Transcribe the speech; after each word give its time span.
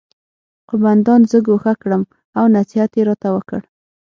قومندان 0.69 1.21
زه 1.31 1.37
ګوښه 1.47 1.73
کړم 1.81 2.03
او 2.37 2.45
نصیحت 2.55 2.91
یې 2.97 3.03
راته 3.09 3.29
وکړ 3.35 3.61